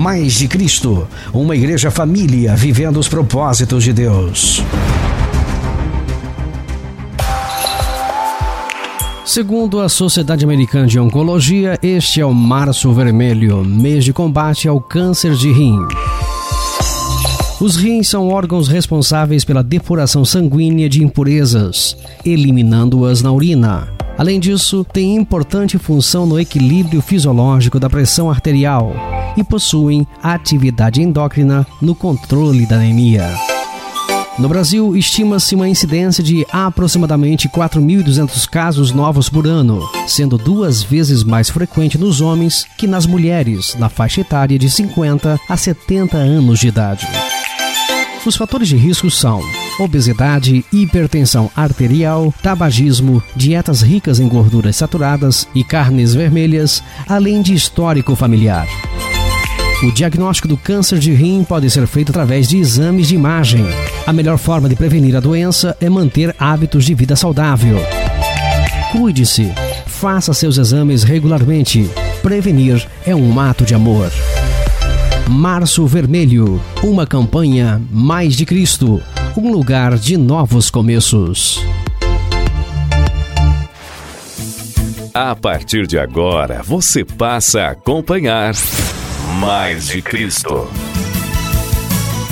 Mais 0.00 0.32
de 0.32 0.48
Cristo, 0.48 1.06
uma 1.30 1.54
igreja 1.54 1.90
família 1.90 2.56
vivendo 2.56 2.96
os 2.96 3.06
propósitos 3.06 3.84
de 3.84 3.92
Deus. 3.92 4.64
Segundo 9.26 9.78
a 9.78 9.90
Sociedade 9.90 10.42
Americana 10.42 10.86
de 10.86 10.98
Oncologia, 10.98 11.78
este 11.82 12.18
é 12.18 12.24
o 12.24 12.32
Março 12.32 12.90
Vermelho, 12.94 13.62
mês 13.62 14.02
de 14.02 14.10
combate 14.10 14.66
ao 14.66 14.80
câncer 14.80 15.34
de 15.34 15.52
rim. 15.52 15.76
Os 17.60 17.76
rins 17.76 18.08
são 18.08 18.30
órgãos 18.30 18.68
responsáveis 18.68 19.44
pela 19.44 19.62
depuração 19.62 20.24
sanguínea 20.24 20.88
de 20.88 21.04
impurezas, 21.04 21.94
eliminando-as 22.24 23.20
na 23.20 23.30
urina. 23.30 23.92
Além 24.16 24.40
disso, 24.40 24.82
tem 24.82 25.14
importante 25.14 25.76
função 25.76 26.24
no 26.24 26.40
equilíbrio 26.40 27.02
fisiológico 27.02 27.78
da 27.78 27.90
pressão 27.90 28.30
arterial 28.30 28.94
e 29.36 29.44
possuem 29.44 30.06
atividade 30.22 31.02
endócrina 31.02 31.66
no 31.80 31.94
controle 31.94 32.66
da 32.66 32.76
anemia. 32.76 33.28
No 34.38 34.48
Brasil, 34.48 34.96
estima-se 34.96 35.54
uma 35.54 35.68
incidência 35.68 36.24
de 36.24 36.46
aproximadamente 36.50 37.48
4.200 37.48 38.48
casos 38.48 38.90
novos 38.90 39.28
por 39.28 39.46
ano, 39.46 39.86
sendo 40.06 40.38
duas 40.38 40.82
vezes 40.82 41.22
mais 41.22 41.50
frequente 41.50 41.98
nos 41.98 42.22
homens 42.22 42.64
que 42.78 42.86
nas 42.86 43.04
mulheres, 43.04 43.76
na 43.78 43.90
faixa 43.90 44.22
etária 44.22 44.58
de 44.58 44.70
50 44.70 45.38
a 45.46 45.56
70 45.56 46.16
anos 46.16 46.58
de 46.58 46.68
idade. 46.68 47.06
Os 48.24 48.36
fatores 48.36 48.68
de 48.68 48.76
risco 48.76 49.10
são 49.10 49.42
obesidade, 49.78 50.64
hipertensão 50.72 51.50
arterial, 51.56 52.32
tabagismo, 52.42 53.22
dietas 53.34 53.80
ricas 53.80 54.20
em 54.20 54.28
gorduras 54.28 54.76
saturadas 54.76 55.48
e 55.54 55.64
carnes 55.64 56.14
vermelhas, 56.14 56.82
além 57.08 57.40
de 57.40 57.54
histórico 57.54 58.14
familiar. 58.14 58.66
O 59.82 59.90
diagnóstico 59.90 60.46
do 60.46 60.58
câncer 60.58 60.98
de 60.98 61.10
rim 61.10 61.42
pode 61.42 61.70
ser 61.70 61.86
feito 61.86 62.10
através 62.10 62.46
de 62.46 62.58
exames 62.58 63.08
de 63.08 63.14
imagem. 63.14 63.64
A 64.06 64.12
melhor 64.12 64.36
forma 64.36 64.68
de 64.68 64.76
prevenir 64.76 65.16
a 65.16 65.20
doença 65.20 65.74
é 65.80 65.88
manter 65.88 66.36
hábitos 66.38 66.84
de 66.84 66.94
vida 66.94 67.16
saudável. 67.16 67.78
Cuide-se, 68.92 69.50
faça 69.86 70.34
seus 70.34 70.58
exames 70.58 71.02
regularmente. 71.02 71.90
Prevenir 72.22 72.86
é 73.06 73.16
um 73.16 73.40
ato 73.40 73.64
de 73.64 73.74
amor. 73.74 74.12
Março 75.26 75.86
Vermelho, 75.86 76.60
uma 76.82 77.06
campanha 77.06 77.80
mais 77.90 78.36
de 78.36 78.44
Cristo, 78.44 79.00
um 79.34 79.50
lugar 79.50 79.96
de 79.96 80.18
novos 80.18 80.70
começos. 80.70 81.58
A 85.14 85.34
partir 85.34 85.86
de 85.86 85.98
agora, 85.98 86.62
você 86.62 87.02
passa 87.02 87.62
a 87.62 87.70
acompanhar 87.70 88.54
mais 89.38 89.88
de 89.88 90.02
Cristo. 90.02 90.68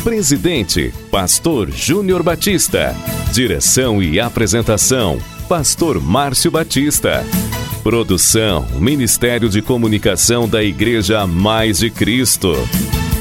Presidente, 0.03 0.92
Pastor 1.10 1.70
Júnior 1.70 2.22
Batista. 2.22 2.94
Direção 3.32 4.03
e 4.03 4.19
apresentação, 4.19 5.19
Pastor 5.48 6.00
Márcio 6.00 6.50
Batista. 6.50 7.25
Produção, 7.82 8.66
Ministério 8.78 9.48
de 9.48 9.62
Comunicação 9.62 10.48
da 10.48 10.62
Igreja 10.62 11.26
Mais 11.26 11.78
de 11.78 11.91
Cristo. 11.91 12.54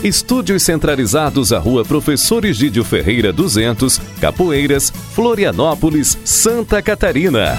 Estúdios 0.03 0.63
centralizados 0.63 1.51
à 1.53 1.59
Rua 1.59 1.83
Professor 1.83 2.45
Egídio 2.45 2.83
Ferreira 2.83 3.31
200, 3.33 3.99
Capoeiras, 4.19 4.91
Florianópolis, 5.13 6.17
Santa 6.23 6.81
Catarina. 6.81 7.57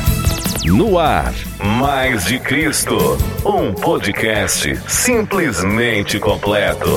No 0.65 0.99
ar, 0.99 1.33
Mais 1.81 2.25
de 2.25 2.39
Cristo, 2.39 2.97
um 3.45 3.73
podcast 3.73 4.77
simplesmente 4.87 6.19
completo. 6.19 6.91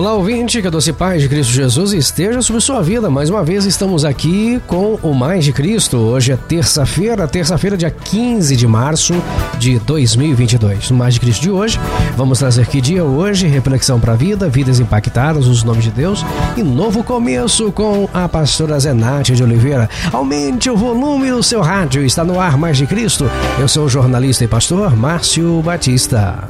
Olá, 0.00 0.14
ouvinte, 0.14 0.62
que 0.62 0.66
a 0.66 0.70
doce 0.70 0.94
paz 0.94 1.20
de 1.20 1.28
Cristo 1.28 1.52
Jesus 1.52 1.92
esteja 1.92 2.40
sobre 2.40 2.62
sua 2.62 2.80
vida. 2.80 3.10
Mais 3.10 3.28
uma 3.28 3.44
vez 3.44 3.66
estamos 3.66 4.02
aqui 4.02 4.58
com 4.66 4.98
o 5.02 5.12
Mais 5.12 5.44
de 5.44 5.52
Cristo. 5.52 5.98
Hoje 5.98 6.32
é 6.32 6.36
terça-feira, 6.38 7.28
terça-feira, 7.28 7.76
dia 7.76 7.90
15 7.90 8.56
de 8.56 8.66
março 8.66 9.12
de 9.58 9.78
2022. 9.80 10.90
No 10.90 10.96
Mais 10.96 11.12
de 11.12 11.20
Cristo 11.20 11.42
de 11.42 11.50
hoje, 11.50 11.78
vamos 12.16 12.38
trazer 12.38 12.66
que 12.66 12.80
dia 12.80 13.04
hoje, 13.04 13.46
reflexão 13.46 14.00
para 14.00 14.14
a 14.14 14.16
vida, 14.16 14.48
vidas 14.48 14.80
impactadas, 14.80 15.46
os 15.46 15.62
nomes 15.64 15.84
de 15.84 15.90
Deus 15.90 16.24
e 16.56 16.62
novo 16.62 17.04
começo 17.04 17.70
com 17.70 18.08
a 18.14 18.26
pastora 18.26 18.80
Zenate 18.80 19.36
de 19.36 19.44
Oliveira. 19.44 19.86
Aumente 20.10 20.70
o 20.70 20.76
volume 20.78 21.30
do 21.30 21.42
seu 21.42 21.60
rádio, 21.60 22.02
está 22.06 22.24
no 22.24 22.40
ar 22.40 22.56
Mais 22.56 22.78
de 22.78 22.86
Cristo. 22.86 23.30
Eu 23.58 23.68
sou 23.68 23.84
o 23.84 23.88
jornalista 23.90 24.44
e 24.44 24.48
pastor 24.48 24.96
Márcio 24.96 25.60
Batista. 25.60 26.48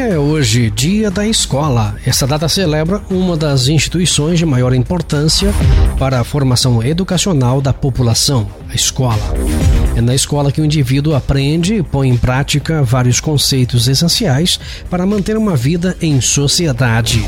Dia 0.00 0.14
é 0.14 0.18
hoje? 0.18 0.70
Dia 0.70 1.10
da 1.10 1.26
Escola. 1.26 1.94
Essa 2.06 2.26
data 2.26 2.48
celebra 2.48 3.02
uma 3.10 3.36
das 3.36 3.68
instituições 3.68 4.38
de 4.38 4.46
maior 4.46 4.72
importância 4.72 5.52
para 5.98 6.18
a 6.18 6.24
formação 6.24 6.82
educacional 6.82 7.60
da 7.60 7.72
população, 7.72 8.48
a 8.70 8.74
escola. 8.74 9.20
É 9.94 10.00
na 10.00 10.14
escola 10.14 10.50
que 10.50 10.60
o 10.60 10.64
indivíduo 10.64 11.14
aprende 11.14 11.74
e 11.74 11.82
põe 11.82 12.08
em 12.08 12.16
prática 12.16 12.82
vários 12.82 13.20
conceitos 13.20 13.88
essenciais 13.88 14.58
para 14.88 15.04
manter 15.04 15.36
uma 15.36 15.54
vida 15.54 15.94
em 16.00 16.18
sociedade. 16.20 17.22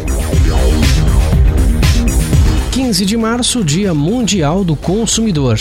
15 2.70 3.04
de 3.04 3.16
março, 3.18 3.62
Dia 3.62 3.92
Mundial 3.92 4.64
do 4.64 4.74
Consumidor. 4.74 5.58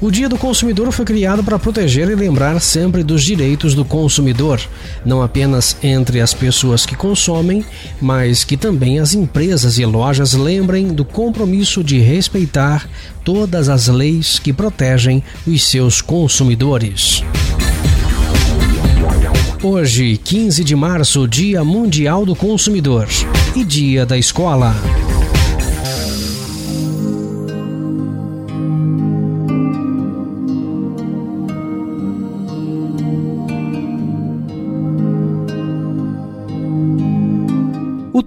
O 0.00 0.10
Dia 0.10 0.28
do 0.28 0.36
Consumidor 0.36 0.90
foi 0.92 1.04
criado 1.04 1.42
para 1.42 1.58
proteger 1.58 2.08
e 2.10 2.14
lembrar 2.14 2.60
sempre 2.60 3.02
dos 3.02 3.22
direitos 3.22 3.74
do 3.74 3.84
consumidor, 3.84 4.60
não 5.04 5.22
apenas 5.22 5.76
entre 5.82 6.20
as 6.20 6.34
pessoas 6.34 6.84
que 6.84 6.96
consomem, 6.96 7.64
mas 8.00 8.44
que 8.44 8.56
também 8.56 8.98
as 8.98 9.14
empresas 9.14 9.78
e 9.78 9.86
lojas 9.86 10.34
lembrem 10.34 10.88
do 10.88 11.04
compromisso 11.04 11.82
de 11.82 11.98
respeitar 11.98 12.88
todas 13.24 13.68
as 13.68 13.88
leis 13.88 14.38
que 14.38 14.52
protegem 14.52 15.22
os 15.46 15.64
seus 15.64 16.02
consumidores. 16.02 17.22
Hoje, 19.62 20.18
15 20.18 20.62
de 20.62 20.76
março, 20.76 21.26
Dia 21.26 21.64
Mundial 21.64 22.26
do 22.26 22.36
Consumidor 22.36 23.08
e 23.56 23.64
Dia 23.64 24.04
da 24.04 24.18
Escola. 24.18 24.74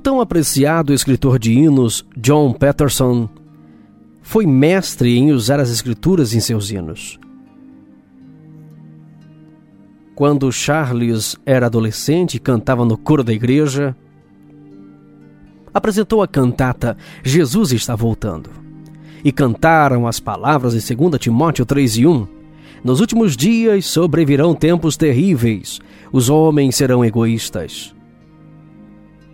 Tão 0.08 0.22
apreciado 0.22 0.94
escritor 0.94 1.38
de 1.38 1.52
hinos 1.52 2.06
John 2.16 2.54
Patterson 2.54 3.28
foi 4.22 4.46
mestre 4.46 5.18
em 5.18 5.34
usar 5.34 5.60
as 5.60 5.70
escrituras 5.70 6.34
em 6.34 6.40
seus 6.40 6.72
hinos. 6.72 7.20
Quando 10.16 10.50
Charles 10.50 11.36
era 11.46 11.66
adolescente 11.66 12.36
e 12.36 12.40
cantava 12.40 12.86
no 12.86 12.98
coro 12.98 13.22
da 13.22 13.34
igreja, 13.34 13.94
apresentou 15.74 16.22
a 16.22 16.28
cantata 16.28 16.96
Jesus 17.22 17.74
está 17.74 17.94
voltando. 17.94 18.50
E 19.26 19.32
cantaram 19.34 20.08
as 20.08 20.22
palavras 20.22 20.72
de 20.72 20.96
2 20.96 21.20
Timóteo 21.20 21.66
3 21.66 21.98
e 21.98 22.08
1. 22.08 22.28
Nos 22.82 23.02
últimos 23.02 23.36
dias 23.36 23.86
sobrevirão 23.86 24.56
tempos 24.56 24.96
terríveis, 24.96 25.82
os 26.14 26.30
homens 26.30 26.78
serão 26.78 27.04
egoístas 27.04 27.97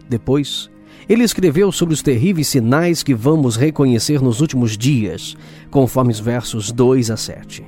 depois, 0.09 0.69
ele 1.07 1.23
escreveu 1.23 1.71
sobre 1.71 1.93
os 1.93 2.01
terríveis 2.01 2.47
sinais 2.47 3.03
que 3.03 3.13
vamos 3.13 3.55
reconhecer 3.55 4.21
nos 4.21 4.41
últimos 4.41 4.77
dias, 4.77 5.35
conforme 5.69 6.11
os 6.11 6.19
versos 6.19 6.71
2 6.71 7.11
a 7.11 7.17
7. 7.17 7.63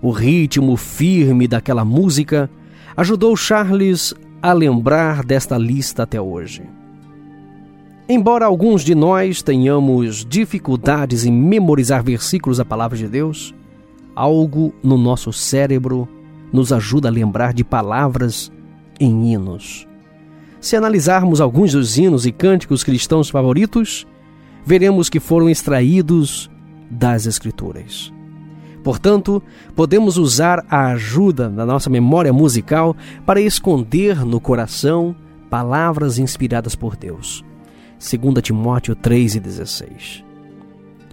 O 0.00 0.10
ritmo 0.10 0.76
firme 0.76 1.48
daquela 1.48 1.84
música 1.84 2.50
ajudou 2.96 3.36
Charles 3.36 4.14
a 4.40 4.52
lembrar 4.52 5.24
desta 5.24 5.58
lista 5.58 6.04
até 6.04 6.20
hoje. 6.20 6.62
Embora 8.08 8.46
alguns 8.46 8.82
de 8.82 8.94
nós 8.94 9.42
tenhamos 9.42 10.24
dificuldades 10.24 11.24
em 11.24 11.32
memorizar 11.32 12.02
versículos 12.02 12.58
da 12.58 12.64
Palavra 12.64 12.96
de 12.96 13.08
Deus, 13.08 13.54
algo 14.14 14.72
no 14.82 14.96
nosso 14.96 15.32
cérebro 15.32 16.08
nos 16.52 16.72
ajuda 16.72 17.08
a 17.08 17.12
lembrar 17.12 17.52
de 17.52 17.64
palavras 17.64 18.50
em 18.98 19.32
hinos. 19.32 19.87
Se 20.60 20.76
analisarmos 20.76 21.40
alguns 21.40 21.72
dos 21.72 21.96
hinos 21.96 22.26
e 22.26 22.32
cânticos 22.32 22.82
cristãos 22.82 23.30
favoritos, 23.30 24.06
veremos 24.64 25.08
que 25.08 25.20
foram 25.20 25.48
extraídos 25.48 26.50
das 26.90 27.26
Escrituras. 27.26 28.12
Portanto, 28.82 29.42
podemos 29.74 30.16
usar 30.16 30.64
a 30.68 30.88
ajuda 30.88 31.48
da 31.48 31.66
nossa 31.66 31.90
memória 31.90 32.32
musical 32.32 32.96
para 33.26 33.40
esconder 33.40 34.24
no 34.24 34.40
coração 34.40 35.14
palavras 35.50 36.18
inspiradas 36.18 36.74
por 36.74 36.96
Deus. 36.96 37.44
2 37.98 38.42
Timóteo 38.42 38.94
3,16. 38.94 40.24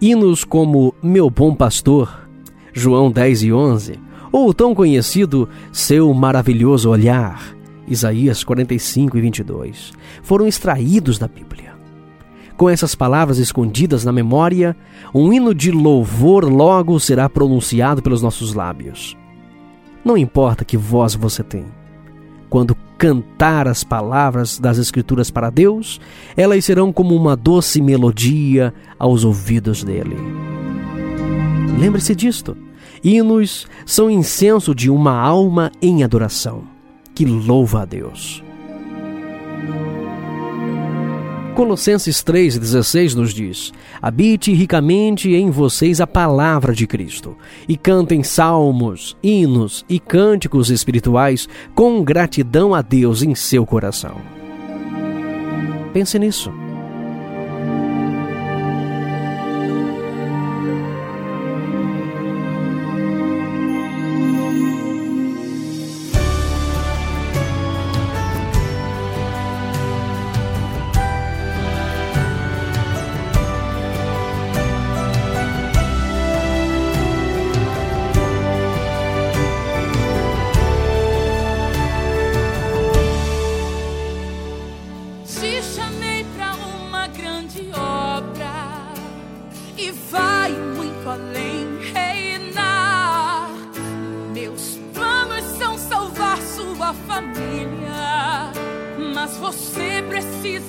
Hinos 0.01 0.43
como 0.43 0.93
Meu 1.01 1.29
Bom 1.29 1.55
Pastor, 1.55 2.27
João 2.73 3.09
10 3.09 3.43
e 3.43 3.53
11, 3.53 3.99
ou 4.31 4.49
o 4.49 4.53
tão 4.53 4.75
conhecido 4.75 5.47
Seu 5.71 6.13
Maravilhoso 6.13 6.89
Olhar, 6.89 7.54
Isaías 7.87 8.43
45 8.43 9.17
e 9.17 9.21
22, 9.21 9.93
foram 10.23 10.47
extraídos 10.47 11.19
da 11.19 11.27
Bíblia. 11.27 11.75
Com 12.57 12.69
essas 12.69 12.95
palavras 12.95 13.37
escondidas 13.37 14.05
na 14.05 14.11
memória, 14.11 14.75
um 15.13 15.31
hino 15.31 15.53
de 15.53 15.71
louvor 15.71 16.45
logo 16.45 16.99
será 16.99 17.29
pronunciado 17.29 18.01
pelos 18.01 18.21
nossos 18.21 18.53
lábios. 18.53 19.17
Não 20.03 20.17
importa 20.17 20.63
que 20.63 20.77
voz 20.77 21.15
você 21.15 21.43
tem. 21.43 21.65
Quando 22.49 22.77
cantar 22.97 23.67
as 23.67 23.83
palavras 23.83 24.57
das 24.57 24.77
Escrituras 24.77 25.29
para 25.29 25.49
Deus, 25.49 25.99
elas 26.37 26.63
serão 26.63 26.93
como 26.93 27.13
uma 27.13 27.35
doce 27.35 27.81
melodia 27.81 28.73
aos 28.97 29.25
ouvidos 29.25 29.83
dele. 29.83 30.15
Lembre-se 31.77 32.15
disto: 32.15 32.55
hinos 33.03 33.67
são 33.85 34.09
incenso 34.09 34.73
de 34.73 34.89
uma 34.89 35.11
alma 35.11 35.71
em 35.81 36.05
adoração 36.05 36.74
que 37.15 37.25
louva 37.25 37.81
a 37.81 37.85
Deus. 37.85 38.43
Colossenses 41.55 42.21
3,16 42.21 43.13
nos 43.15 43.33
diz: 43.33 43.71
Habite 44.01 44.53
ricamente 44.53 45.33
em 45.33 45.49
vocês 45.49 46.01
a 46.01 46.05
palavra 46.05 46.73
de 46.73 46.85
Cristo, 46.85 47.37
e 47.67 47.77
cantem 47.77 48.21
salmos, 48.23 49.15
hinos 49.23 49.85
e 49.87 49.97
cânticos 49.97 50.69
espirituais 50.69 51.47
com 51.73 52.03
gratidão 52.03 52.75
a 52.75 52.81
Deus 52.81 53.23
em 53.23 53.33
seu 53.33 53.65
coração. 53.65 54.17
Pense 55.93 56.19
nisso. 56.19 56.64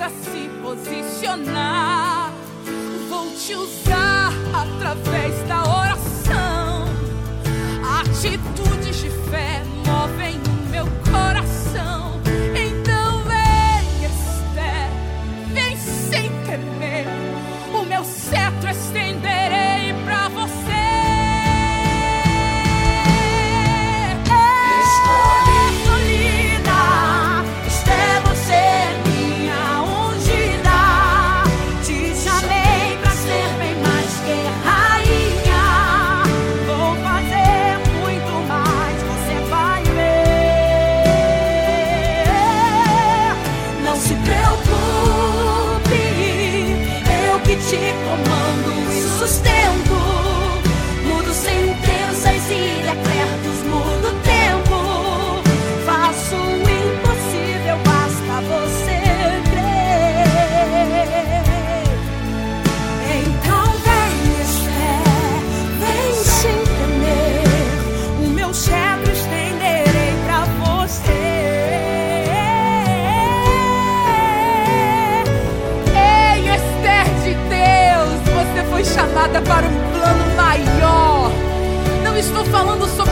Precisa 0.06 0.10
se 0.10 0.48
posicionar. 0.62 2.32
Vou 3.08 3.30
te 3.30 3.54
usar 3.54 4.32
através 4.52 5.42
da 5.48 5.62
oração. 5.62 6.86
Atitudes 8.00 8.96
de 8.96 9.10
fé 9.30 9.62
movem 9.86 10.36
o 10.36 10.70
meu 10.70 10.86
coração. 11.10 11.25
chamada 79.36 79.42
para 79.42 79.66
um 79.66 79.92
plano 79.92 80.36
maior. 80.36 81.30
Não 82.02 82.16
estou 82.16 82.44
falando 82.46 82.86
sobre 82.96 83.05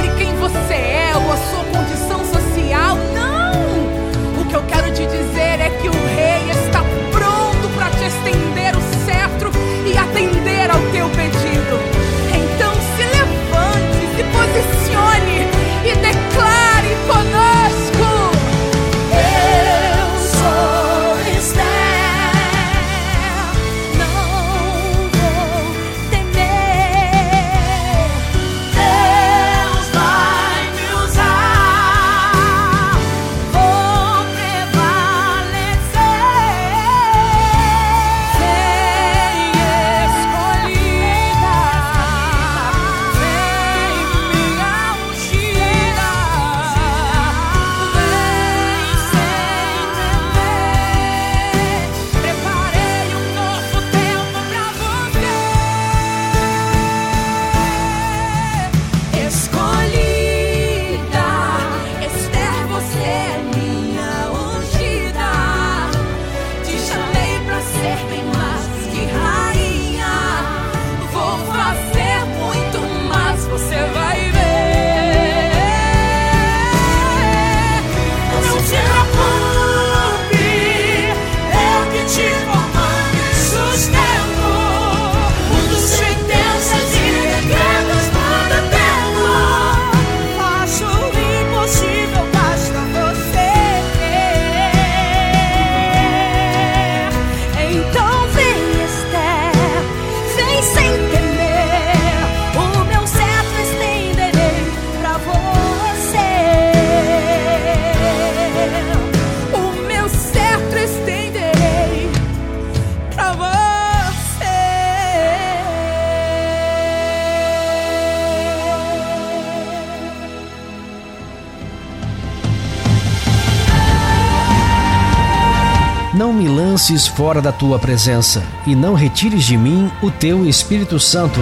lances 126.85 127.07
fora 127.07 127.41
da 127.41 127.50
tua 127.50 127.79
presença, 127.79 128.43
e 128.67 128.75
não 128.75 128.93
retires 128.93 129.45
de 129.45 129.57
mim 129.57 129.91
o 130.03 130.11
teu 130.11 130.45
Espírito 130.45 131.00
Santo. 131.00 131.41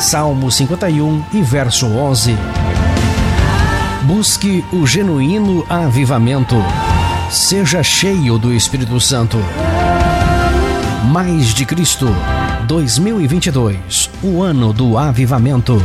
Salmo 0.00 0.50
51 0.50 1.22
e 1.32 1.40
verso 1.40 1.86
11. 1.86 2.36
Busque 4.02 4.64
o 4.72 4.84
genuíno 4.84 5.64
avivamento. 5.68 6.56
Seja 7.30 7.84
cheio 7.84 8.36
do 8.36 8.52
Espírito 8.52 8.98
Santo. 8.98 9.38
Mais 11.04 11.54
de 11.54 11.64
Cristo. 11.64 12.08
2022, 12.66 14.10
o 14.24 14.42
ano 14.42 14.72
do 14.72 14.98
avivamento. 14.98 15.80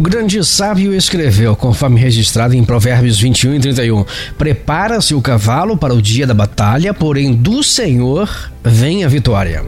O 0.00 0.02
grande 0.02 0.42
sábio 0.42 0.94
escreveu, 0.94 1.54
conforme 1.54 2.00
registrado 2.00 2.54
em 2.54 2.64
Provérbios 2.64 3.20
21 3.20 3.56
e 3.56 3.60
31, 3.60 4.06
Prepara-se 4.38 5.14
o 5.14 5.20
cavalo 5.20 5.76
para 5.76 5.92
o 5.92 6.00
dia 6.00 6.26
da 6.26 6.32
batalha, 6.32 6.94
porém 6.94 7.34
do 7.34 7.62
Senhor 7.62 8.50
vem 8.64 9.04
a 9.04 9.08
vitória. 9.08 9.62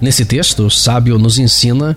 Nesse 0.00 0.24
texto, 0.24 0.66
o 0.66 0.70
sábio 0.70 1.18
nos 1.18 1.40
ensina 1.40 1.96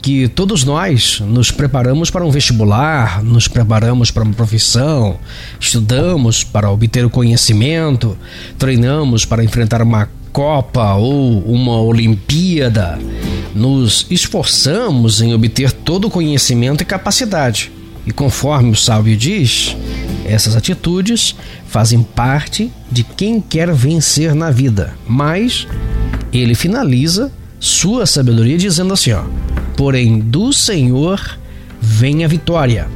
que 0.00 0.26
todos 0.26 0.64
nós 0.64 1.20
nos 1.20 1.50
preparamos 1.50 2.10
para 2.10 2.24
um 2.24 2.30
vestibular, 2.30 3.22
nos 3.22 3.46
preparamos 3.46 4.10
para 4.10 4.22
uma 4.22 4.32
profissão, 4.32 5.18
estudamos 5.60 6.42
para 6.42 6.70
obter 6.70 7.04
o 7.04 7.10
conhecimento, 7.10 8.16
treinamos 8.58 9.26
para 9.26 9.44
enfrentar 9.44 9.82
uma 9.82 10.08
Copa 10.32 10.94
ou 10.94 11.42
uma 11.42 11.78
Olimpíada, 11.78 12.98
nos 13.54 14.06
esforçamos 14.08 15.20
em 15.20 15.34
obter 15.34 15.70
todo 15.70 16.06
o 16.06 16.10
conhecimento 16.10 16.80
e 16.80 16.86
capacidade. 16.86 17.70
E 18.06 18.10
conforme 18.10 18.70
o 18.70 18.74
sábio 18.74 19.14
diz, 19.14 19.76
essas 20.24 20.56
atitudes 20.56 21.36
fazem 21.66 22.02
parte 22.02 22.72
de 22.90 23.04
quem 23.04 23.42
quer 23.42 23.70
vencer 23.74 24.34
na 24.34 24.50
vida. 24.50 24.94
Mas 25.06 25.66
ele 26.32 26.54
finaliza 26.54 27.30
sua 27.62 28.06
sabedoria 28.06 28.58
dizendo 28.58 28.92
assim: 28.92 29.12
ó, 29.12 29.22
porém 29.76 30.18
do 30.18 30.52
Senhor 30.52 31.38
vem 31.80 32.24
a 32.24 32.28
vitória. 32.28 32.88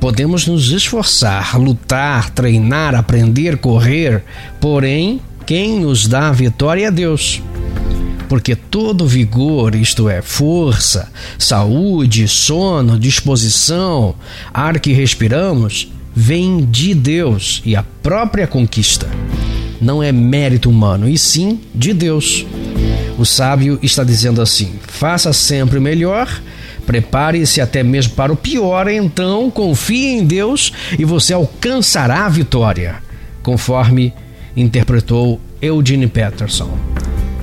Podemos 0.00 0.46
nos 0.46 0.70
esforçar, 0.70 1.60
lutar, 1.60 2.30
treinar, 2.30 2.94
aprender, 2.94 3.58
correr, 3.58 4.22
porém 4.60 5.20
quem 5.44 5.80
nos 5.80 6.06
dá 6.06 6.28
a 6.28 6.32
vitória 6.32 6.86
é 6.86 6.90
Deus. 6.92 7.42
Porque 8.28 8.54
todo 8.54 9.06
vigor, 9.06 9.74
isto 9.74 10.08
é, 10.08 10.22
força, 10.22 11.10
saúde, 11.36 12.28
sono, 12.28 12.98
disposição, 12.98 14.14
ar 14.54 14.78
que 14.78 14.92
respiramos, 14.92 15.92
vem 16.14 16.64
de 16.64 16.94
Deus 16.94 17.60
e 17.64 17.74
a 17.74 17.82
própria 17.82 18.46
conquista. 18.46 19.08
Não 19.80 20.00
é 20.00 20.12
mérito 20.12 20.70
humano, 20.70 21.08
e 21.08 21.18
sim 21.18 21.60
de 21.74 21.92
Deus. 21.92 22.46
O 23.18 23.24
sábio 23.24 23.78
está 23.82 24.02
dizendo 24.04 24.40
assim: 24.40 24.74
faça 24.86 25.32
sempre 25.32 25.78
o 25.78 25.82
melhor, 25.82 26.28
prepare-se 26.86 27.60
até 27.60 27.82
mesmo 27.82 28.14
para 28.14 28.32
o 28.32 28.36
pior, 28.36 28.88
então 28.88 29.50
confie 29.50 30.06
em 30.06 30.24
Deus 30.24 30.72
e 30.98 31.04
você 31.04 31.32
alcançará 31.32 32.26
a 32.26 32.28
vitória, 32.28 32.96
conforme 33.42 34.12
interpretou 34.56 35.40
Eugene 35.60 36.06
Peterson. 36.06 36.76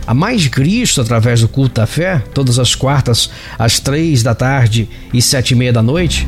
A 0.05 0.13
Mais 0.13 0.47
Cristo, 0.47 1.01
através 1.01 1.41
do 1.41 1.47
culto 1.47 1.75
da 1.75 1.85
fé, 1.85 2.23
todas 2.33 2.57
as 2.57 2.73
quartas, 2.73 3.29
às 3.59 3.79
três 3.79 4.23
da 4.23 4.33
tarde 4.33 4.89
e 5.13 5.21
sete 5.21 5.51
e 5.51 5.55
meia 5.55 5.71
da 5.71 5.83
noite, 5.83 6.27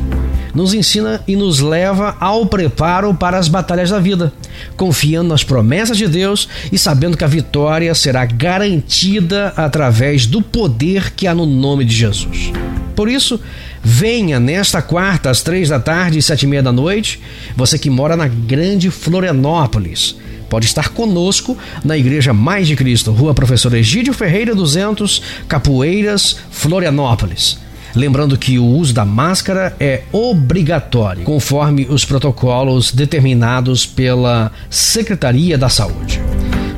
nos 0.54 0.74
ensina 0.74 1.22
e 1.26 1.36
nos 1.36 1.60
leva 1.60 2.16
ao 2.20 2.46
preparo 2.46 3.14
para 3.14 3.38
as 3.38 3.48
batalhas 3.48 3.90
da 3.90 3.98
vida, 3.98 4.32
confiando 4.76 5.28
nas 5.28 5.44
promessas 5.44 5.96
de 5.96 6.06
Deus 6.06 6.48
e 6.70 6.78
sabendo 6.78 7.16
que 7.16 7.24
a 7.24 7.28
vitória 7.28 7.94
será 7.94 8.24
garantida 8.24 9.52
através 9.56 10.26
do 10.26 10.42
poder 10.42 11.12
que 11.12 11.26
há 11.26 11.34
no 11.34 11.46
nome 11.46 11.84
de 11.84 11.94
Jesus. 11.94 12.52
Por 12.94 13.08
isso, 13.08 13.40
venha 13.82 14.38
nesta 14.38 14.82
quarta 14.82 15.30
às 15.30 15.42
três 15.42 15.68
da 15.68 15.80
tarde 15.80 16.18
e 16.18 16.22
sete 16.22 16.42
e 16.42 16.46
meia 16.46 16.62
da 16.62 16.72
noite, 16.72 17.20
você 17.56 17.78
que 17.78 17.90
mora 17.90 18.16
na 18.16 18.28
grande 18.28 18.90
Florianópolis 18.90 20.16
pode 20.52 20.66
estar 20.66 20.90
conosco 20.90 21.56
na 21.82 21.96
Igreja 21.96 22.34
Mais 22.34 22.68
de 22.68 22.76
Cristo, 22.76 23.10
Rua 23.10 23.32
Professor 23.32 23.72
Egídio 23.72 24.12
Ferreira 24.12 24.54
200, 24.54 25.22
Capoeiras, 25.48 26.36
Florianópolis. 26.50 27.58
Lembrando 27.94 28.38
que 28.38 28.58
o 28.58 28.64
uso 28.64 28.94
da 28.94 29.04
máscara 29.04 29.74
é 29.78 30.02
obrigatório, 30.12 31.24
conforme 31.24 31.86
os 31.88 32.04
protocolos 32.04 32.92
determinados 32.92 33.86
pela 33.86 34.50
Secretaria 34.70 35.58
da 35.58 35.68
Saúde. 35.68 36.20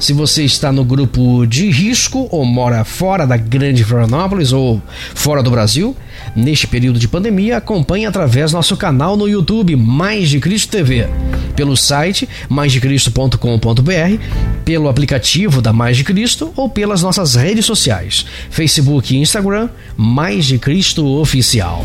Se 0.04 0.12
você 0.12 0.44
está 0.44 0.70
no 0.70 0.84
grupo 0.84 1.46
de 1.46 1.70
risco 1.70 2.28
ou 2.30 2.44
mora 2.44 2.84
fora 2.84 3.26
da 3.26 3.38
Grande 3.38 3.82
Florianópolis 3.82 4.52
ou 4.52 4.82
fora 5.14 5.42
do 5.42 5.50
Brasil, 5.50 5.96
neste 6.37 6.66
período 6.66 6.99
de 6.99 7.08
pandemia, 7.08 7.56
acompanhe 7.56 8.04
através 8.04 8.50
do 8.50 8.58
nosso 8.58 8.76
canal 8.76 9.16
no 9.16 9.26
YouTube 9.26 9.75
Mais 9.76 10.28
de 10.28 10.40
Cristo 10.40 10.68
TV, 10.68 11.08
pelo 11.56 11.75
site 11.75 12.28
maisdecristo.com.br, 12.50 14.23
pelo 14.62 14.90
aplicativo 14.90 15.62
da 15.62 15.73
Mais 15.73 15.96
de 15.96 16.04
Cristo 16.04 16.52
ou 16.54 16.68
pelas 16.68 17.00
nossas 17.00 17.34
redes 17.34 17.64
sociais, 17.64 18.26
Facebook 18.50 19.14
e 19.14 19.18
Instagram, 19.23 19.70
Mais 19.96 20.44
de 20.44 20.58
Cristo 20.58 21.06
Oficial. 21.18 21.82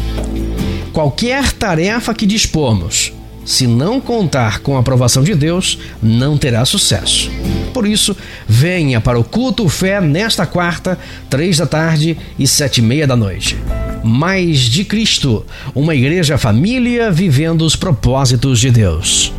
Qualquer 0.92 1.54
tarefa 1.54 2.14
que 2.14 2.26
dispormos, 2.26 3.14
se 3.50 3.66
não 3.66 4.00
contar 4.00 4.60
com 4.60 4.78
a 4.78 4.80
aprovação 4.80 5.24
de 5.24 5.34
Deus, 5.34 5.80
não 6.04 6.38
terá 6.38 6.64
sucesso. 6.66 7.32
Por 7.74 7.88
isso, 7.88 8.16
venha 8.48 9.02
para 9.02 9.20
o 9.20 9.24
culto 9.24 9.68
fé 9.68 10.00
nesta 10.00 10.46
quarta, 10.46 11.00
três 11.32 11.58
da 11.58 11.66
tarde 11.66 12.16
e 12.38 12.46
sete 12.46 12.78
e 12.78 12.84
meia 12.84 13.08
da 13.08 13.16
noite. 13.16 13.58
Mais 14.04 14.60
de 14.60 14.86
Cristo, 14.86 15.44
uma 15.74 15.96
igreja 15.96 16.38
família 16.38 17.10
vivendo 17.10 17.64
os 17.64 17.76
propósitos 17.76 18.60
de 18.60 18.70
Deus. 18.70 19.34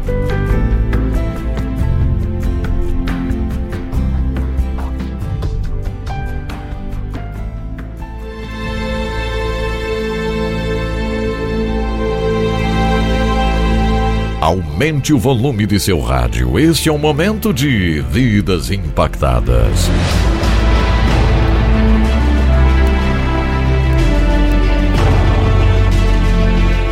Aumente 14.50 15.12
o 15.12 15.18
volume 15.18 15.64
de 15.64 15.78
seu 15.78 16.00
rádio. 16.00 16.58
Este 16.58 16.88
é 16.88 16.92
o 16.92 16.98
momento 16.98 17.54
de 17.54 18.00
Vidas 18.00 18.68
Impactadas. 18.72 19.88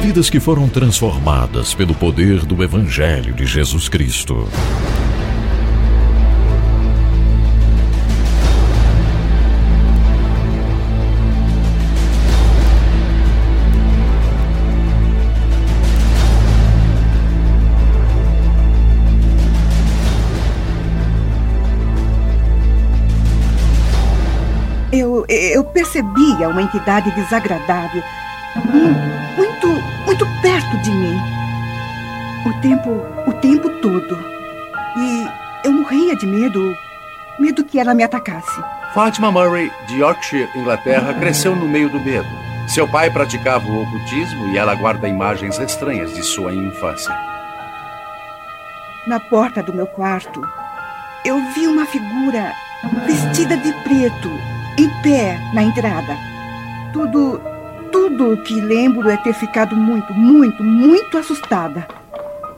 Vidas 0.01 0.31
que 0.31 0.39
foram 0.39 0.69
transformadas 0.69 1.75
pelo 1.75 1.97
poder 1.97 2.47
do 2.47 2.63
Evangelho 2.63 3.35
de 3.35 3.45
Jesus 3.45 3.89
Cristo. 3.89 4.47
Percebia 25.69 26.49
uma 26.49 26.63
entidade 26.63 27.11
desagradável 27.13 28.03
muito, 28.57 29.69
muito 30.07 30.27
perto 30.41 30.77
de 30.79 30.91
mim. 30.91 31.21
O 32.47 32.61
tempo, 32.61 32.91
o 33.27 33.33
tempo 33.35 33.69
todo. 33.81 34.19
E 34.97 35.29
eu 35.65 35.73
morria 35.73 36.17
de 36.17 36.27
medo, 36.27 36.77
medo 37.39 37.65
que 37.65 37.79
ela 37.79 37.95
me 37.95 38.03
atacasse. 38.03 38.63
Fátima 38.95 39.31
Murray, 39.31 39.71
de 39.87 39.99
Yorkshire, 39.99 40.49
Inglaterra, 40.57 41.15
cresceu 41.15 41.55
no 41.55 41.69
meio 41.69 41.91
do 41.91 42.01
medo. 42.01 42.29
Seu 42.67 42.87
pai 42.87 43.11
praticava 43.11 43.67
o 43.67 43.83
ocultismo 43.83 44.49
e 44.49 44.59
ela 44.59 44.75
guarda 44.75 45.09
imagens 45.09 45.59
estranhas 45.59 46.15
de 46.15 46.23
sua 46.23 46.53
infância. 46.53 47.15
Na 49.07 49.19
porta 49.21 49.63
do 49.63 49.73
meu 49.73 49.87
quarto, 49.87 50.41
eu 51.25 51.39
vi 51.53 51.67
uma 51.67 51.87
figura 51.87 52.53
vestida 53.07 53.57
de 53.57 53.73
preto 53.83 54.58
em 54.79 54.89
pé 55.03 55.37
na 55.53 55.63
entrada. 55.65 56.17
Tudo, 56.93 57.41
tudo 57.91 58.35
o 58.35 58.43
que 58.45 58.61
lembro 58.61 59.11
é 59.11 59.17
ter 59.17 59.35
ficado 59.35 59.75
muito, 59.75 60.15
muito, 60.15 60.63
muito 60.63 61.19
assustada. 61.19 61.87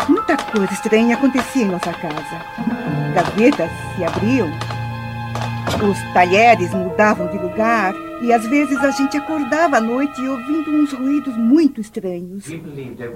Muita 0.07 0.37
coisa 0.37 0.73
estranha 0.73 1.17
acontecia 1.17 1.63
em 1.63 1.71
nossa 1.71 1.93
casa. 1.95 2.45
Gavetas 3.15 3.71
se 3.97 4.05
abriam, 4.05 4.51
os 5.83 6.13
talheres 6.13 6.71
mudavam 6.75 7.27
de 7.29 7.39
lugar 7.39 7.95
e 8.21 8.35
às 8.35 8.47
vezes 8.47 8.77
a 8.79 8.91
gente 8.91 9.17
acordava 9.17 9.79
à 9.79 9.81
noite 9.81 10.21
ouvindo 10.21 10.71
uns 10.71 10.93
ruídos 10.93 11.35
muito 11.39 11.81
estranhos. 11.81 12.45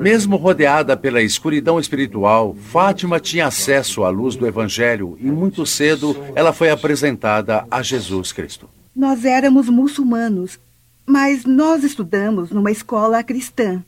Mesmo 0.01 0.37
rodeada 0.37 0.97
pela 0.97 1.21
escuridão 1.21 1.79
espiritual, 1.79 2.55
Fátima 2.55 3.21
tinha 3.21 3.49
acesso 3.49 4.03
à 4.03 4.09
luz 4.09 4.35
do 4.35 4.47
Evangelho 4.47 5.19
e 5.21 5.27
muito 5.27 5.67
cedo 5.67 6.17
ela 6.35 6.55
foi 6.55 6.71
apresentada 6.71 7.67
a 7.71 7.83
Jesus 7.83 8.33
Cristo. 8.33 8.67
Nós 8.95 9.25
éramos 9.25 9.69
muçulmanos, 9.69 10.59
mas 11.05 11.45
nós 11.45 11.83
estudamos 11.83 12.51
numa 12.51 12.71
escola 12.71 13.25
cristã. 13.25 13.83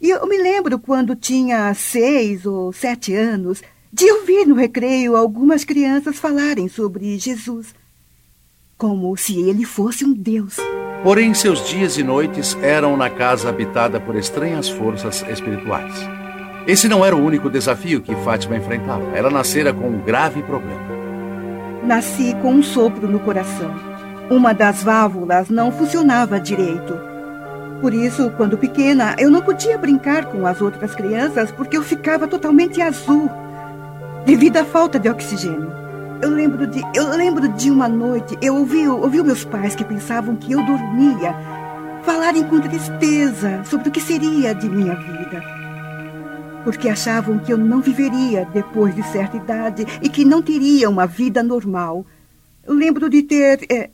E 0.00 0.08
eu 0.10 0.26
me 0.26 0.38
lembro 0.38 0.78
quando 0.78 1.14
tinha 1.14 1.72
seis 1.74 2.46
ou 2.46 2.72
sete 2.72 3.14
anos 3.14 3.62
de 3.92 4.10
ouvir 4.10 4.46
no 4.46 4.54
recreio 4.54 5.16
algumas 5.16 5.64
crianças 5.64 6.18
falarem 6.18 6.66
sobre 6.66 7.18
Jesus, 7.18 7.74
como 8.78 9.14
se 9.16 9.38
ele 9.38 9.66
fosse 9.66 10.04
um 10.04 10.14
Deus. 10.14 10.56
Porém, 11.04 11.34
seus 11.34 11.68
dias 11.68 11.98
e 11.98 12.02
noites 12.02 12.56
eram 12.62 12.96
na 12.96 13.10
casa 13.10 13.50
habitada 13.50 14.00
por 14.00 14.16
estranhas 14.16 14.68
forças 14.68 15.22
espirituais. 15.28 15.94
Esse 16.66 16.88
não 16.88 17.04
era 17.04 17.14
o 17.14 17.22
único 17.22 17.50
desafio 17.50 18.00
que 18.00 18.14
Fátima 18.16 18.56
enfrentava. 18.56 19.04
Ela 19.16 19.30
nascera 19.30 19.74
com 19.74 19.88
um 19.88 20.00
grave 20.00 20.42
problema. 20.42 20.80
Nasci 21.84 22.34
com 22.40 22.54
um 22.54 22.62
sopro 22.62 23.08
no 23.08 23.20
coração. 23.20 23.91
Uma 24.30 24.52
das 24.52 24.82
válvulas 24.82 25.48
não 25.50 25.70
funcionava 25.70 26.40
direito. 26.40 26.98
Por 27.80 27.92
isso, 27.92 28.30
quando 28.36 28.56
pequena, 28.56 29.16
eu 29.18 29.30
não 29.30 29.42
podia 29.42 29.76
brincar 29.76 30.26
com 30.26 30.46
as 30.46 30.60
outras 30.60 30.94
crianças 30.94 31.50
porque 31.50 31.76
eu 31.76 31.82
ficava 31.82 32.28
totalmente 32.28 32.80
azul 32.80 33.28
devido 34.24 34.58
à 34.58 34.64
falta 34.64 34.98
de 34.98 35.08
oxigênio. 35.08 35.72
Eu 36.22 36.30
lembro 36.30 36.66
de, 36.68 36.80
eu 36.94 37.08
lembro 37.08 37.48
de 37.48 37.70
uma 37.70 37.88
noite, 37.88 38.38
eu 38.40 38.54
ouvi, 38.54 38.86
ouvi 38.86 39.20
meus 39.22 39.44
pais 39.44 39.74
que 39.74 39.84
pensavam 39.84 40.36
que 40.36 40.52
eu 40.52 40.64
dormia 40.64 41.34
falarem 42.04 42.44
com 42.44 42.60
tristeza 42.60 43.64
sobre 43.64 43.88
o 43.88 43.92
que 43.92 44.00
seria 44.00 44.54
de 44.54 44.68
minha 44.68 44.94
vida. 44.94 45.42
Porque 46.64 46.88
achavam 46.88 47.38
que 47.40 47.52
eu 47.52 47.58
não 47.58 47.80
viveria 47.80 48.44
depois 48.52 48.94
de 48.94 49.02
certa 49.04 49.36
idade 49.36 49.84
e 50.00 50.08
que 50.08 50.24
não 50.24 50.40
teria 50.40 50.88
uma 50.88 51.06
vida 51.06 51.42
normal. 51.42 52.06
Eu 52.64 52.74
lembro 52.74 53.10
de 53.10 53.22
ter 53.22 53.66
é, 53.68 53.90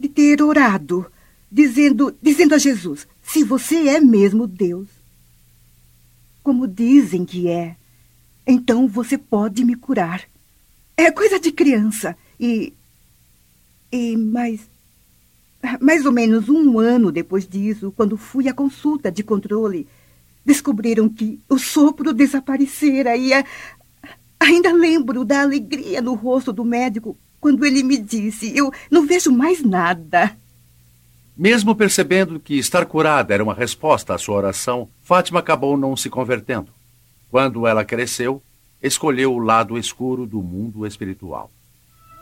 de 0.00 0.08
ter 0.08 0.40
orado, 0.40 1.04
dizendo, 1.52 2.16
dizendo 2.22 2.54
a 2.54 2.58
Jesus: 2.58 3.06
se 3.22 3.44
você 3.44 3.88
é 3.88 4.00
mesmo 4.00 4.46
Deus, 4.46 4.88
como 6.42 6.66
dizem 6.66 7.26
que 7.26 7.48
é, 7.48 7.76
então 8.46 8.88
você 8.88 9.18
pode 9.18 9.62
me 9.62 9.76
curar. 9.76 10.22
É 10.96 11.10
coisa 11.10 11.38
de 11.38 11.52
criança. 11.52 12.16
E. 12.38 12.72
E 13.92 14.16
mais. 14.16 14.62
Mais 15.78 16.06
ou 16.06 16.12
menos 16.12 16.48
um 16.48 16.78
ano 16.78 17.12
depois 17.12 17.46
disso, 17.46 17.92
quando 17.94 18.16
fui 18.16 18.48
à 18.48 18.54
consulta 18.54 19.12
de 19.12 19.22
controle, 19.22 19.86
descobriram 20.44 21.06
que 21.06 21.38
o 21.46 21.58
sopro 21.58 22.14
desaparecera 22.14 23.14
e 23.14 23.34
a, 23.34 23.44
ainda 24.40 24.72
lembro 24.72 25.22
da 25.22 25.42
alegria 25.42 26.00
no 26.00 26.14
rosto 26.14 26.50
do 26.50 26.64
médico 26.64 27.14
quando 27.40 27.64
ele 27.64 27.82
me 27.82 27.96
disse: 27.96 28.56
Eu 28.56 28.72
não 28.90 29.06
vejo 29.06 29.32
mais 29.32 29.62
nada. 29.62 30.36
Mesmo 31.36 31.74
percebendo 31.74 32.38
que 32.38 32.58
estar 32.58 32.84
curada 32.84 33.32
era 33.32 33.42
uma 33.42 33.54
resposta 33.54 34.14
à 34.14 34.18
sua 34.18 34.36
oração, 34.36 34.88
Fátima 35.02 35.40
acabou 35.40 35.76
não 35.76 35.96
se 35.96 36.10
convertendo. 36.10 36.68
Quando 37.30 37.66
ela 37.66 37.84
cresceu, 37.84 38.42
escolheu 38.82 39.32
o 39.32 39.38
lado 39.38 39.78
escuro 39.78 40.26
do 40.26 40.42
mundo 40.42 40.86
espiritual. 40.86 41.50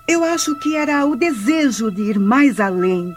Eu 0.07 0.23
acho 0.23 0.55
que 0.61 0.77
era 0.77 1.05
o 1.05 1.17
desejo 1.17 1.91
de 1.91 2.03
ir 2.03 2.19
mais 2.19 2.61
além, 2.61 3.13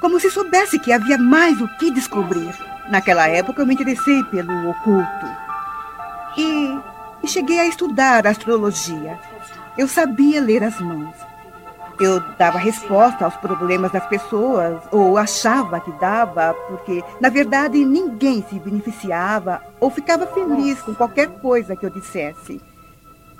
como 0.00 0.20
se 0.20 0.30
soubesse 0.30 0.78
que 0.78 0.92
havia 0.92 1.16
mais 1.16 1.60
o 1.60 1.68
que 1.78 1.90
descobrir. 1.90 2.54
Naquela 2.90 3.26
época 3.26 3.62
eu 3.62 3.66
me 3.66 3.74
interessei 3.74 4.22
pelo 4.24 4.70
oculto. 4.70 5.26
E, 6.36 6.78
e 7.24 7.28
cheguei 7.28 7.58
a 7.58 7.66
estudar 7.66 8.26
astrologia. 8.26 9.18
Eu 9.76 9.88
sabia 9.88 10.40
ler 10.40 10.62
as 10.62 10.78
mãos. 10.80 11.25
Eu 11.98 12.20
dava 12.38 12.58
resposta 12.58 13.24
aos 13.24 13.36
problemas 13.36 13.90
das 13.90 14.06
pessoas, 14.06 14.82
ou 14.92 15.16
achava 15.16 15.80
que 15.80 15.90
dava, 15.92 16.54
porque, 16.68 17.02
na 17.20 17.30
verdade, 17.30 17.82
ninguém 17.84 18.44
se 18.48 18.58
beneficiava 18.58 19.62
ou 19.80 19.90
ficava 19.90 20.26
feliz 20.26 20.80
com 20.82 20.94
qualquer 20.94 21.28
coisa 21.40 21.74
que 21.74 21.86
eu 21.86 21.90
dissesse, 21.90 22.60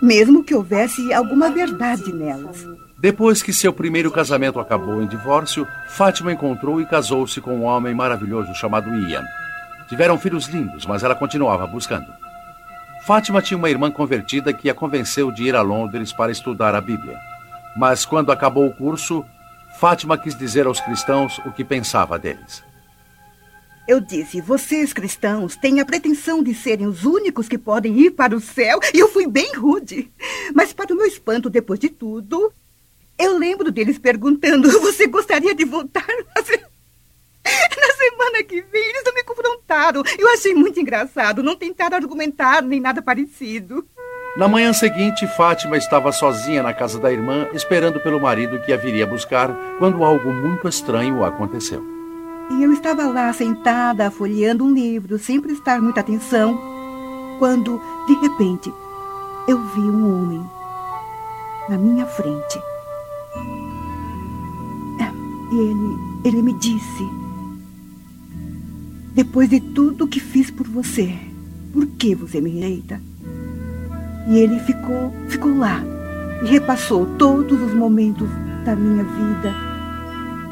mesmo 0.00 0.42
que 0.42 0.54
houvesse 0.54 1.12
alguma 1.12 1.50
verdade 1.50 2.12
nelas. 2.12 2.66
Depois 2.98 3.42
que 3.42 3.52
seu 3.52 3.74
primeiro 3.74 4.10
casamento 4.10 4.58
acabou 4.58 5.02
em 5.02 5.06
divórcio, 5.06 5.66
Fátima 5.88 6.32
encontrou 6.32 6.80
e 6.80 6.86
casou-se 6.86 7.40
com 7.42 7.54
um 7.56 7.64
homem 7.64 7.94
maravilhoso 7.94 8.54
chamado 8.54 8.88
Ian. 8.88 9.24
Tiveram 9.86 10.18
filhos 10.18 10.46
lindos, 10.46 10.86
mas 10.86 11.02
ela 11.02 11.14
continuava 11.14 11.66
buscando. 11.66 12.06
Fátima 13.06 13.42
tinha 13.42 13.58
uma 13.58 13.70
irmã 13.70 13.90
convertida 13.90 14.52
que 14.52 14.70
a 14.70 14.74
convenceu 14.74 15.30
de 15.30 15.44
ir 15.44 15.54
a 15.54 15.60
Londres 15.60 16.12
para 16.12 16.32
estudar 16.32 16.74
a 16.74 16.80
Bíblia. 16.80 17.35
Mas 17.76 18.04
quando 18.04 18.32
acabou 18.32 18.66
o 18.66 18.74
curso, 18.74 19.24
Fátima 19.78 20.16
quis 20.16 20.36
dizer 20.36 20.66
aos 20.66 20.80
cristãos 20.80 21.38
o 21.44 21.52
que 21.52 21.64
pensava 21.64 22.18
deles. 22.18 22.64
Eu 23.86 24.00
disse: 24.00 24.40
vocês 24.40 24.92
cristãos 24.92 25.54
têm 25.54 25.80
a 25.80 25.84
pretensão 25.84 26.42
de 26.42 26.54
serem 26.54 26.86
os 26.86 27.04
únicos 27.04 27.48
que 27.48 27.58
podem 27.58 27.96
ir 28.00 28.10
para 28.12 28.34
o 28.34 28.40
céu, 28.40 28.80
e 28.92 28.98
eu 28.98 29.08
fui 29.08 29.26
bem 29.26 29.54
rude. 29.54 30.10
Mas, 30.54 30.72
para 30.72 30.92
o 30.92 30.96
meu 30.96 31.06
espanto, 31.06 31.48
depois 31.48 31.78
de 31.78 31.88
tudo, 31.88 32.52
eu 33.18 33.38
lembro 33.38 33.70
deles 33.70 33.98
perguntando: 33.98 34.68
você 34.80 35.06
gostaria 35.06 35.54
de 35.54 35.64
voltar? 35.64 36.06
Na 37.46 37.92
semana 37.94 38.42
que 38.42 38.60
vem, 38.60 38.88
eles 38.88 39.02
não 39.04 39.14
me 39.14 39.22
confrontaram. 39.22 40.02
Eu 40.18 40.28
achei 40.32 40.52
muito 40.52 40.80
engraçado. 40.80 41.42
Não 41.44 41.54
tentaram 41.54 41.96
argumentar 41.96 42.62
nem 42.62 42.80
nada 42.80 43.00
parecido. 43.00 43.86
Na 44.36 44.46
manhã 44.46 44.70
seguinte, 44.74 45.26
Fátima 45.26 45.78
estava 45.78 46.12
sozinha 46.12 46.62
na 46.62 46.74
casa 46.74 46.98
da 46.98 47.10
irmã, 47.10 47.46
esperando 47.54 47.98
pelo 47.98 48.20
marido 48.20 48.60
que 48.60 48.70
a 48.70 48.76
viria 48.76 49.06
buscar, 49.06 49.50
quando 49.78 50.04
algo 50.04 50.30
muito 50.30 50.68
estranho 50.68 51.24
aconteceu. 51.24 51.82
E 52.50 52.62
eu 52.62 52.70
estava 52.70 53.06
lá 53.06 53.32
sentada, 53.32 54.10
folheando 54.10 54.62
um 54.62 54.74
livro, 54.74 55.18
sem 55.18 55.40
prestar 55.40 55.80
muita 55.80 56.00
atenção, 56.00 56.60
quando, 57.38 57.80
de 58.06 58.12
repente, 58.14 58.70
eu 59.48 59.58
vi 59.58 59.80
um 59.80 60.14
homem 60.14 60.50
na 61.70 61.78
minha 61.78 62.04
frente. 62.04 62.60
E 65.50 65.58
ele, 65.58 65.98
ele 66.24 66.42
me 66.42 66.52
disse: 66.54 67.08
Depois 69.14 69.48
de 69.48 69.60
tudo 69.60 70.08
que 70.08 70.20
fiz 70.20 70.50
por 70.50 70.66
você, 70.66 71.14
por 71.72 71.86
que 71.86 72.14
você 72.14 72.40
me 72.40 72.50
rejeita? 72.50 73.00
E 74.26 74.38
ele 74.38 74.58
ficou, 74.60 75.12
ficou 75.28 75.56
lá 75.56 75.82
e 76.42 76.46
repassou 76.46 77.06
todos 77.16 77.60
os 77.62 77.72
momentos 77.72 78.28
da 78.64 78.74
minha 78.74 79.04
vida 79.04 79.54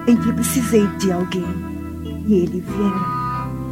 em 0.06 0.16
que 0.16 0.32
precisei 0.32 0.86
de 0.98 1.10
alguém. 1.10 1.44
E 2.26 2.34
ele 2.34 2.60
viera. 2.60 3.14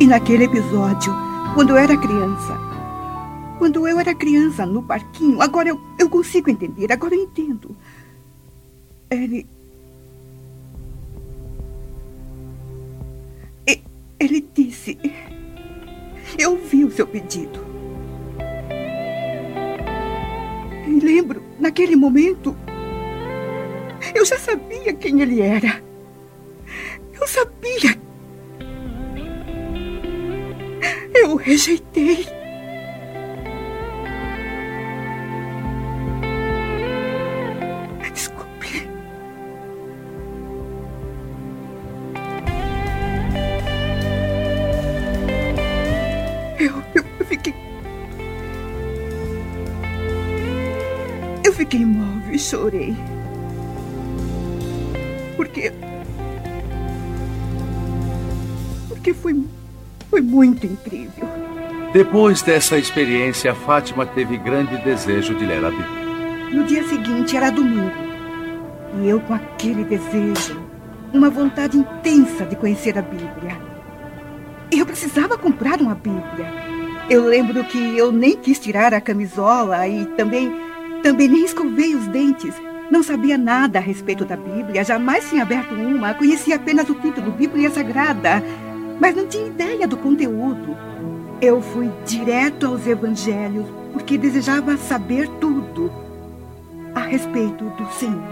E 0.00 0.06
naquele 0.06 0.44
episódio, 0.44 1.14
quando 1.54 1.70
eu 1.70 1.76
era 1.76 1.96
criança, 1.96 2.58
quando 3.58 3.86
eu 3.86 3.98
era 3.98 4.14
criança 4.14 4.66
no 4.66 4.82
parquinho, 4.82 5.40
agora 5.40 5.68
eu, 5.68 5.80
eu 5.98 6.08
consigo 6.08 6.50
entender, 6.50 6.92
agora 6.92 7.14
eu 7.14 7.22
entendo. 7.22 7.76
Ele. 9.10 9.46
Ele 14.22 14.48
disse: 14.54 14.96
Eu 16.38 16.56
vi 16.56 16.84
o 16.84 16.92
seu 16.92 17.06
pedido. 17.06 17.71
Lembro, 21.02 21.42
naquele 21.58 21.96
momento, 21.96 22.56
eu 24.14 24.24
já 24.24 24.38
sabia 24.38 24.92
quem 24.94 25.20
ele 25.20 25.40
era. 25.40 25.82
Eu 27.20 27.26
sabia. 27.26 28.00
Eu 31.14 31.36
rejeitei. 31.36 32.41
Muito 60.62 60.66
incrível. 60.66 61.28
Depois 61.92 62.42
dessa 62.42 62.78
experiência, 62.78 63.54
Fátima 63.54 64.06
teve 64.06 64.36
grande 64.38 64.76
desejo 64.78 65.34
de 65.34 65.44
ler 65.44 65.64
a 65.64 65.70
Bíblia. 65.70 66.02
No 66.52 66.64
dia 66.64 66.82
seguinte 66.84 67.36
era 67.36 67.50
domingo. 67.50 67.90
E 69.00 69.08
eu 69.08 69.20
com 69.20 69.34
aquele 69.34 69.84
desejo, 69.84 70.62
uma 71.12 71.30
vontade 71.30 71.76
intensa 71.76 72.44
de 72.44 72.56
conhecer 72.56 72.98
a 72.98 73.02
Bíblia. 73.02 73.58
Eu 74.70 74.86
precisava 74.86 75.36
comprar 75.36 75.80
uma 75.80 75.94
Bíblia. 75.94 76.46
Eu 77.10 77.24
lembro 77.24 77.64
que 77.64 77.96
eu 77.96 78.12
nem 78.12 78.36
quis 78.36 78.58
tirar 78.58 78.94
a 78.94 79.00
camisola 79.00 79.86
e 79.86 80.06
também 80.16 80.52
também 81.02 81.28
nem 81.28 81.44
escovei 81.44 81.94
os 81.94 82.06
dentes. 82.06 82.54
Não 82.90 83.02
sabia 83.02 83.36
nada 83.36 83.78
a 83.78 83.82
respeito 83.82 84.24
da 84.24 84.36
Bíblia, 84.36 84.84
jamais 84.84 85.28
tinha 85.28 85.42
aberto 85.42 85.74
uma, 85.74 86.14
conhecia 86.14 86.56
apenas 86.56 86.88
o 86.88 86.94
título 86.94 87.32
Bíblia 87.32 87.70
Sagrada, 87.70 88.42
mas 89.02 89.16
não 89.16 89.26
tinha 89.26 89.48
ideia 89.48 89.88
do 89.88 89.96
conteúdo. 89.96 90.76
Eu 91.40 91.60
fui 91.60 91.90
direto 92.06 92.68
aos 92.68 92.86
evangelhos 92.86 93.66
porque 93.92 94.16
desejava 94.16 94.76
saber 94.76 95.28
tudo 95.40 95.90
a 96.94 97.00
respeito 97.00 97.64
do 97.64 97.92
Senhor. 97.94 98.22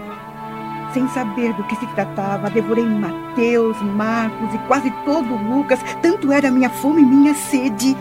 Sem 0.93 1.05
saber 1.09 1.53
do 1.55 1.63
que 1.65 1.75
se 1.75 1.85
tratava, 1.87 2.49
devorei 2.49 2.85
Mateus, 2.85 3.81
Marcos 3.81 4.53
e 4.53 4.57
quase 4.59 4.89
todo 5.03 5.35
Lucas. 5.35 5.81
Tanto 6.01 6.31
era 6.31 6.49
minha 6.49 6.69
fome 6.69 7.01
e 7.01 7.05
minha 7.05 7.33
sede 7.33 7.93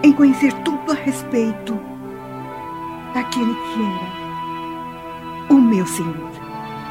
em 0.00 0.12
conhecer 0.12 0.52
tudo 0.62 0.92
a 0.92 0.94
respeito 0.94 1.76
daquele 3.12 3.54
que 3.54 3.80
era 3.82 5.52
o 5.52 5.60
meu 5.60 5.84
Senhor. 5.84 6.37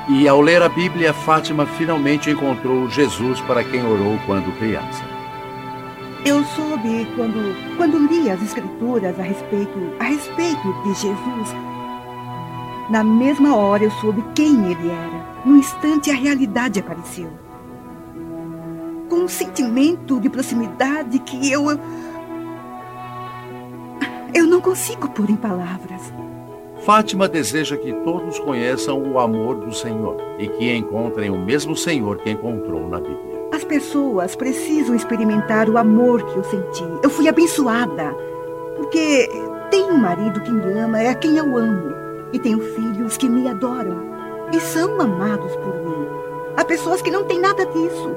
E 0.10 0.26
ao 0.26 0.40
ler 0.40 0.62
a 0.62 0.70
Bíblia, 0.70 1.14
Fátima 1.14 1.66
finalmente 1.66 2.30
encontrou 2.30 2.90
Jesus 2.90 3.42
para 3.42 3.62
quem 3.62 3.86
orou 3.86 4.18
quando 4.26 4.58
criança. 4.58 5.04
Eu 6.26 6.46
soube 6.46 7.06
quando, 7.14 7.76
quando 7.76 8.08
li 8.08 8.30
as 8.30 8.42
escrituras 8.42 9.20
a 9.20 9.24
respeito, 9.24 9.78
a 10.00 10.06
respeito 10.06 10.74
de 10.84 10.94
Jesus. 10.94 11.56
Na 12.90 13.04
mesma 13.04 13.54
hora 13.54 13.84
eu 13.84 13.92
soube 13.92 14.24
quem 14.34 14.72
ele 14.72 14.90
era. 14.90 15.26
No 15.46 15.58
instante 15.58 16.10
a 16.10 16.16
realidade 16.16 16.80
apareceu. 16.80 17.30
Com 19.10 19.18
um 19.18 19.28
sentimento 19.28 20.22
de 20.22 20.30
proximidade 20.30 21.20
que 21.20 21.52
eu. 21.52 21.66
Eu 24.34 24.48
não 24.48 24.62
consigo 24.62 25.10
pôr 25.10 25.30
em 25.30 25.36
palavras. 25.36 26.14
Fátima 26.88 27.28
deseja 27.28 27.76
que 27.76 27.92
todos 28.06 28.40
conheçam 28.40 29.12
o 29.12 29.20
amor 29.20 29.56
do 29.56 29.74
Senhor 29.74 30.16
e 30.40 30.48
que 30.48 30.74
encontrem 30.74 31.30
o 31.30 31.38
mesmo 31.38 31.76
Senhor 31.76 32.16
que 32.16 32.30
encontrou 32.30 32.88
na 32.88 32.98
Bíblia. 32.98 33.50
As 33.52 33.66
pessoas 33.66 34.38
precisam 34.38 34.96
experimentar 34.96 35.70
o 35.70 35.78
amor 35.78 36.24
que 36.24 36.38
eu 36.38 36.46
senti. 36.46 36.86
Eu 37.04 37.10
fui 37.10 37.28
abençoada, 37.28 38.16
porque 38.78 39.30
tenho 39.70 39.96
um 39.96 39.98
marido 39.98 40.40
que 40.40 40.50
me 40.50 40.80
ama, 40.80 41.02
é 41.02 41.10
a 41.10 41.16
quem 41.16 41.36
eu 41.36 41.58
amo, 41.58 41.94
e 42.32 42.40
tenho 42.40 42.62
filhos 42.62 43.18
que 43.18 43.28
me 43.28 43.50
adoram 43.50 44.00
e 44.54 44.60
são 44.62 45.02
amados 45.02 45.54
por 45.58 45.76
mim. 45.84 46.08
Há 46.56 46.64
pessoas 46.64 47.02
que 47.02 47.12
não 47.12 47.26
têm 47.26 47.42
nada 47.42 47.66
disso. 47.66 48.16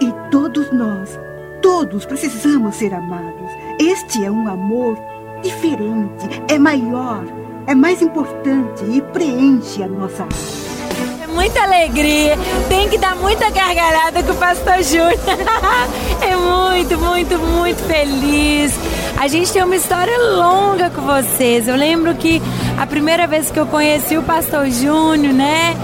E 0.00 0.30
todos 0.30 0.70
nós, 0.70 1.18
todos 1.60 2.06
precisamos 2.06 2.76
ser 2.76 2.94
amados. 2.94 3.50
Este 3.80 4.24
é 4.24 4.30
um 4.30 4.46
amor 4.46 4.96
diferente, 5.42 6.40
é 6.48 6.56
maior, 6.56 7.24
é 7.66 7.74
mais 7.74 8.00
importante 8.00 8.84
e 8.88 9.00
preenche 9.00 9.82
a 9.82 9.88
nossa 9.88 10.22
alma 10.22 11.22
É 11.22 11.26
muita 11.26 11.62
alegria. 11.62 12.38
Tem 12.68 12.88
que 12.88 12.96
dar 12.96 13.16
muita 13.16 13.50
gargalhada 13.50 14.22
com 14.22 14.32
o 14.32 14.36
pastor 14.36 14.82
Júnior. 14.82 15.18
é 16.22 16.36
muito, 16.36 16.96
muito, 16.98 17.38
muito 17.38 17.82
feliz. 17.84 18.72
A 19.18 19.26
gente 19.26 19.52
tem 19.52 19.64
uma 19.64 19.74
história 19.74 20.16
longa 20.16 20.90
com 20.90 21.02
vocês. 21.02 21.66
Eu 21.66 21.74
lembro 21.74 22.14
que 22.14 22.40
a 22.78 22.86
primeira 22.86 23.26
vez 23.26 23.50
que 23.50 23.58
eu 23.58 23.66
conheci 23.66 24.16
o 24.16 24.22
pastor 24.22 24.70
Júnior, 24.70 25.34
né? 25.34 25.76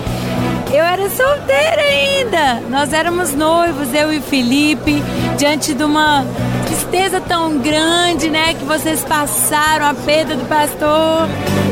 Eu 0.73 0.85
era 0.85 1.11
solteira 1.11 1.83
ainda. 1.83 2.62
Nós 2.71 2.92
éramos 2.92 3.35
noivos, 3.35 3.92
eu 3.92 4.12
e 4.12 4.21
Felipe, 4.21 5.03
diante 5.37 5.75
de 5.75 5.85
uma 5.85 6.25
tristeza 6.66 7.21
tão 7.33 7.57
grande, 7.57 8.29
né, 8.29 8.53
que 8.53 8.62
vocês 8.62 9.03
passaram, 9.03 9.87
a 9.87 9.95
perda 9.95 10.37
do 10.37 10.45
pastor. 10.45 11.27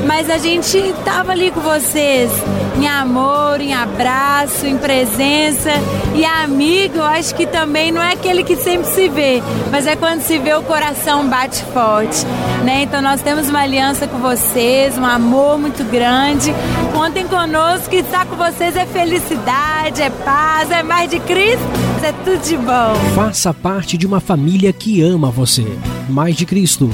Mas 0.06 0.30
a 0.30 0.38
gente 0.38 0.78
estava 0.78 1.32
ali 1.32 1.50
com 1.50 1.60
vocês, 1.60 2.30
em 2.78 2.88
amor, 2.88 3.60
em 3.60 3.74
abraço, 3.74 4.66
em 4.66 4.78
presença. 4.78 5.70
E 6.14 6.24
amigo, 6.24 7.02
acho 7.02 7.34
que 7.34 7.44
também 7.44 7.92
não 7.92 8.02
é 8.02 8.14
aquele 8.14 8.42
que 8.42 8.56
sempre 8.56 8.90
se 8.90 9.08
vê, 9.10 9.42
mas 9.70 9.86
é 9.86 9.94
quando 9.94 10.22
se 10.22 10.38
vê 10.38 10.54
o 10.54 10.62
coração 10.62 11.28
bate 11.28 11.62
forte, 11.74 12.24
né? 12.64 12.82
Então 12.82 13.02
nós 13.02 13.20
temos 13.20 13.50
uma 13.50 13.60
aliança 13.60 14.06
com 14.06 14.18
vocês, 14.18 14.96
um 14.96 15.04
amor 15.04 15.58
muito 15.58 15.84
grande. 15.84 16.54
Contem 16.92 17.26
conosco 17.26 17.90
que 17.90 17.96
estar 17.96 18.24
com 18.26 18.36
vocês 18.36 18.74
é 18.76 18.86
felicidade, 18.86 20.00
é 20.00 20.10
paz, 20.10 20.70
é 20.70 20.82
mais 20.82 21.10
de 21.10 21.20
Cristo, 21.20 21.60
é 22.02 22.12
tudo 22.24 22.42
de 22.42 22.56
bom. 22.56 22.94
Faça 23.14 23.52
parte 23.52 23.96
de 23.96 24.06
uma 24.06 24.20
família 24.20 24.72
que 24.72 25.02
ama 25.02 25.30
você. 25.50 25.66
Mais 26.08 26.36
de 26.36 26.46
Cristo. 26.46 26.88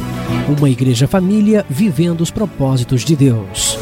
Uma 0.59 0.71
igreja 0.71 1.07
família 1.07 1.67
vivendo 1.69 2.23
os 2.23 2.31
propósitos 2.31 3.05
de 3.05 3.15
Deus. 3.15 3.79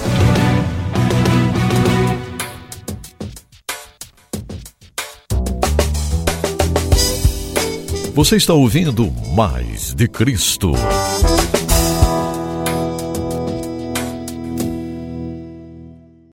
Você 8.14 8.36
está 8.36 8.54
ouvindo 8.54 9.12
Mais 9.34 9.94
de 9.94 10.08
Cristo. 10.08 10.72